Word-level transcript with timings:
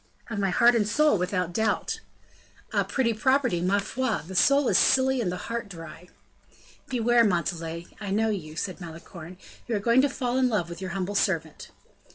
"Of 0.31 0.39
my 0.39 0.49
heart 0.49 0.73
and 0.73 0.87
soul, 0.89 1.15
without 1.19 1.53
doubt." 1.53 1.99
"A 2.73 2.83
pretty 2.83 3.13
property! 3.13 3.61
ma 3.61 3.77
foi! 3.77 4.21
The 4.25 4.33
soul 4.33 4.67
is 4.67 4.79
silly 4.79 5.21
and 5.21 5.31
the 5.31 5.37
heart 5.37 5.69
dry." 5.69 6.07
"Beware, 6.89 7.23
Montalais, 7.23 7.85
I 7.99 8.09
know 8.09 8.31
you," 8.31 8.55
said 8.55 8.81
Malicorne; 8.81 9.37
"you 9.67 9.75
are 9.75 9.79
going 9.79 10.01
to 10.01 10.09
fall 10.09 10.39
in 10.39 10.49
love 10.49 10.69
with 10.69 10.81
your 10.81 10.89
humble 10.89 11.13
servant." 11.13 11.69